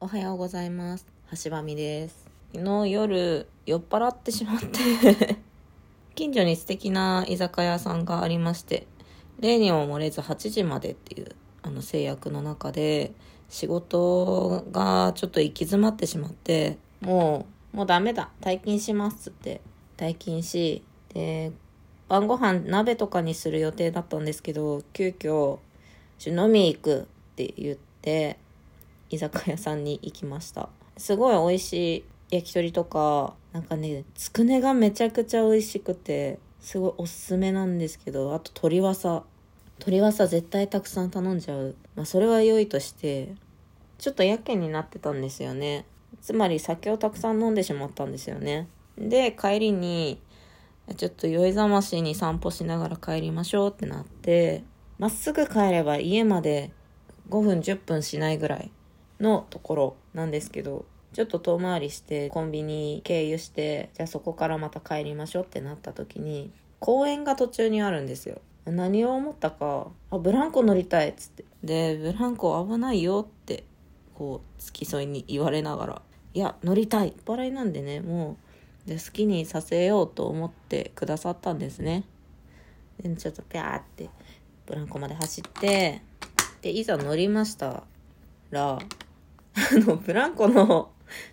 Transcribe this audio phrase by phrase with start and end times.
[0.00, 1.04] おはようございます。
[1.42, 2.30] 橋場美です。
[2.54, 5.40] 昨日夜酔っ払ってしまって
[6.14, 8.86] 近所に素敵な居酒屋さんがありまして、
[9.40, 13.10] 例にも漏れず8時までっていうあの制約の中で
[13.48, 19.60] 仕事がちょっと行き詰まってしまって、もう、もうダメだ、退勤しますっつって
[19.96, 21.50] 退勤し、で、
[22.08, 25.58] 晩ご飯鍋とかにする予定だったんですけど、急遽、
[26.24, 27.04] 飲み行くっ
[27.34, 28.38] て言って、
[29.10, 30.68] 居酒屋さんに行きました。
[30.96, 39.22] すごい美味しい焼き鳥とかなんかねつくねがめちゃくちゃ美味しくてすごいおすすめなんですけどあと鶏わさ
[39.78, 41.76] 鶏わさ絶対たくさん頼んじゃう。
[41.94, 43.34] まあそれは良いとして
[43.98, 45.86] ちょっとやけになってたんですよね。
[46.20, 48.68] つまり酒をたくさん飲んでしまったんですよね。
[48.96, 50.20] で帰りに
[50.96, 54.64] ちょっと酔いざましに散歩しながら帰りましょうってなって
[54.98, 56.72] まっすぐ帰れば家まで
[57.28, 58.70] 5分10分しないぐらい
[59.20, 68.40] のところなんですけどちょっと遠回りしてコンビニ経由してじゃあそこからまた帰りましょうってなった時に公園が途中にあるんですよ。
[68.66, 71.44] 何を思ったか「あブランコ乗りたい」っつって。
[71.64, 73.64] で「ブランコ危ないよ」って
[74.14, 76.02] こう付き添いに言われながら
[76.34, 78.36] 「いや乗りたい」払いなんでねも
[78.86, 82.04] うで好きにさせようと思ってくださったんですね。
[83.02, 84.10] でちょっとピャーって
[84.66, 86.02] ブランコまで走って
[86.62, 87.84] でいざ乗りました
[88.50, 88.78] ら
[89.72, 90.90] あの、ブランコの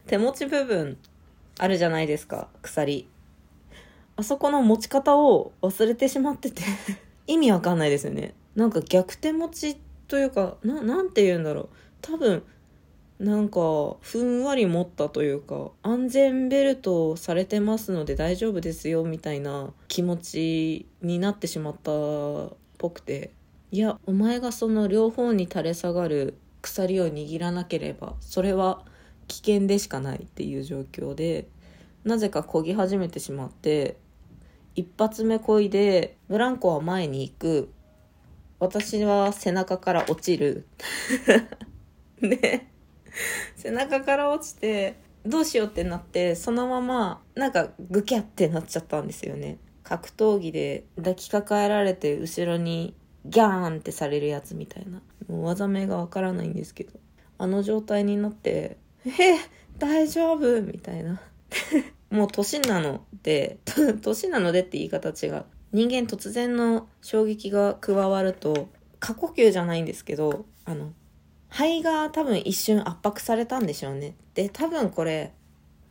[0.08, 0.98] 手持ち部分
[1.60, 3.08] あるじゃないですか、鎖。
[4.18, 6.64] あそこの持ち方を忘れてしまってて
[7.28, 8.34] 意味わかんないですよね。
[8.56, 11.70] なんか逆手持ちというか、な、なんて言うんだろう。
[12.02, 12.44] 多分、
[13.20, 23.32] なんか、ふんわり持ったというか、安全ベルトされてますので大丈夫ですよ、みたいな気持ちになってしまったっぽくて。
[23.72, 26.36] いや、お前がその両方に垂れ下がる
[26.66, 28.84] 鎖を握らなければそれは
[29.28, 31.48] 危険でしかないっていう状況で
[32.04, 33.98] なぜか漕ぎ始めてしまって
[34.76, 37.72] 一発目漕いでブランコは前に行く。
[38.60, 40.66] 私は背中から落ちる。
[42.20, 42.66] で
[43.56, 44.96] 背中から落ちて
[45.26, 49.60] どうしようってなってそのままなんかグキャってなっちゃったんですよね。
[49.84, 52.96] 格闘技で抱きかかえられて後ろに
[53.26, 55.02] ギャーンってされるやつみたいな。
[55.28, 56.92] もう技名がわからないんですけど
[57.38, 59.10] あの状態になって「え
[59.78, 61.22] 大丈夫?」みたいな。
[62.12, 63.58] もう年なので
[64.02, 65.44] 年なのでって言い方違う。
[65.72, 68.70] 人間突然の衝撃が加わると
[69.00, 70.94] 過呼吸じゃないんですけどあの
[71.50, 74.16] 肺が多分一瞬圧迫されたんでしょうね。
[74.34, 75.34] で多分これ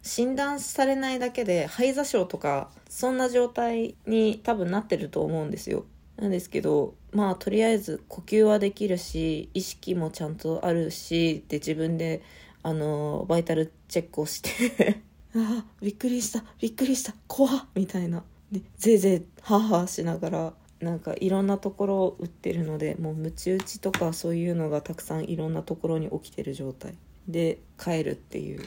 [0.02, 5.86] 診断されないだけで肺座症とかそんな状態に多分なってると思うんですよ。
[6.16, 12.22] なんですけどまあとりあえず呼吸はできるし意識もちゃんとあるしで自分で
[12.62, 15.02] あのバイタルチェックをして
[15.36, 18.24] ああびっくりしたびっくりした怖っみたいな。
[18.52, 26.94] でぜいぜいハーハーしながらなんかいろんなところを打ってるのでもうムチ打ちとかそういうのがたくさんいろんなところに起きてる状態。
[27.26, 28.62] で帰るっていう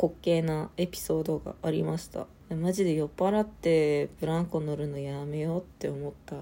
[0.00, 2.26] 滑稽なエピソードがありました。
[2.54, 6.36] マジで酔っ払ってブランコ乗るのやめようって思った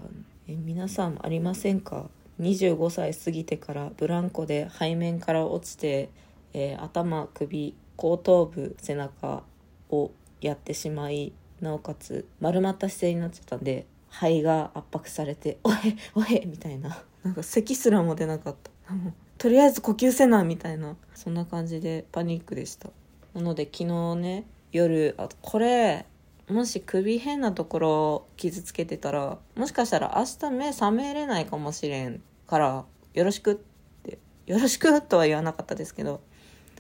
[0.47, 6.10] え皆さんありませんか？25歳過ぎてからブランコで背面から落ちて、
[6.53, 9.43] えー頭首後頭部背中
[9.88, 10.10] を
[10.41, 17.03] やってしまいなおかつ丸まった姿勢になっちゃったんで肺が圧迫されて「おへおへ」みたいな。
[17.22, 18.56] なんか咳すらも出なかっ
[18.87, 18.93] た。
[18.93, 20.97] もうとりあえず呼吸せなみたいな。
[21.15, 22.91] そんな感じでパニックでした。
[23.32, 26.05] なので昨日ね夜あこれ
[26.49, 32.84] もし首変なところ傷つけてたらもしかしたら明日目覚めれないかもしれんから
[33.15, 33.56] よろしくっ
[34.03, 36.21] てよろしくとは言わなかったですけど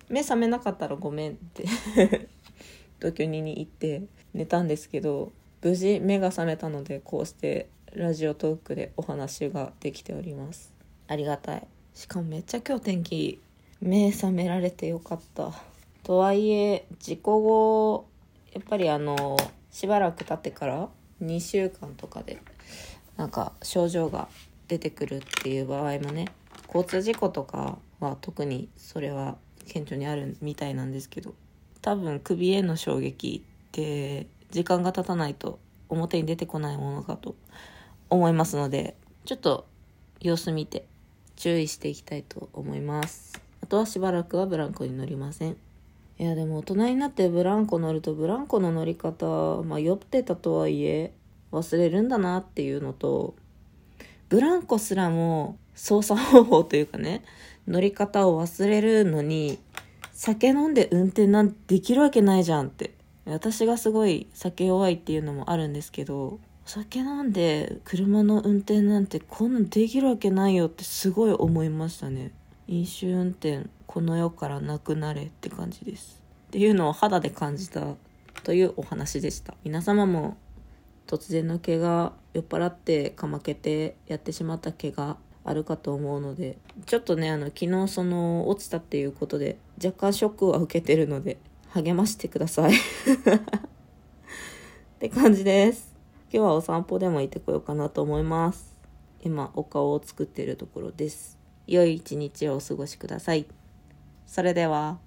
[0.08, 1.64] 目覚めなかったらごめんって
[3.00, 4.02] 同居人に行って
[4.34, 5.32] 寝たんですけど
[5.62, 10.72] 無事目が覚めたのでこうしてラジオトークでお話ができております。
[11.06, 11.66] ありがたい。
[11.94, 13.40] しかもめっちゃ今日天気
[13.80, 15.52] 目覚められてよかった。
[16.02, 18.06] とはいえ事故後
[18.54, 19.36] やっぱりあの
[19.70, 20.88] しばらく経ってから
[21.22, 22.40] 2週間とかで
[23.16, 24.28] なんか症状が
[24.68, 26.26] 出てくるっていう場合もね
[26.68, 29.36] 交通事故とかは特にそれは
[29.66, 31.34] 顕著にあるみたいなんですけど
[31.82, 35.58] 多分首への衝撃って時間が経たないと
[35.88, 37.34] 表に出てこないものかと
[38.08, 39.66] 思いますのでちょっと
[40.20, 40.86] 様子見て
[41.36, 43.40] 注意していきたいと思います。
[43.62, 45.56] あとはしばらくはブランコに乗りません。
[46.18, 51.12] いやでも大人になってブランコ乗るとブランコの乗り方、まあ、酔ってたとはいえ
[51.52, 53.34] 忘れるんだなっていうのと
[54.28, 57.24] ブランコすらも操作方法というかね
[57.66, 59.58] 乗り方を忘れるのに
[60.12, 62.94] 酒飲んで運転なんてできるわけないじゃんって。
[63.26, 72.32] 私がすごい酒弱いっていうのもあるんですけどお酒飲んで車の運転なんてこんなんできるわけないよってすごい思いましたね。
[72.66, 76.22] 飲酒運転この世からなくなれって感じです。
[76.48, 77.82] っていうのを肌で感じた
[78.42, 79.54] というお話でした。
[79.64, 80.36] 皆様も
[81.06, 86.56] 突然の怪我酔っ払ってかまけてやってしまった怪我あるかと思うので
[86.86, 91.36] ちょっとねあの昨日その落ちたっていうことで若干ショックは受けてるので
[91.68, 92.72] 励ましてください。
[92.76, 92.78] っ
[94.98, 95.92] て感じです。
[96.32, 98.74] 今日はお散歩でも行ってこようかなと思います。
[99.22, 101.43] 今お顔を作っているところです。
[101.66, 103.46] 良い一日をお過ごしください。
[104.26, 104.98] それでは。